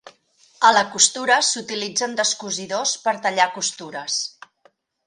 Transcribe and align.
A 0.69 0.71
la 0.77 0.81
costura 0.95 1.35
s'utilitzen 1.49 2.17
descosidors 2.23 2.95
per 3.07 3.17
tallar 3.27 3.51
costures. 3.61 4.21